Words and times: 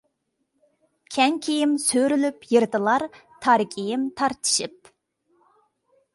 كەڭ 1.15 1.35
كىيىم 1.47 1.75
سۆرىلىپ 1.83 2.47
يىرتىلار، 2.55 3.07
تار 3.47 3.65
كىيىم 3.77 4.09
تارتىشىپ. 4.23 4.93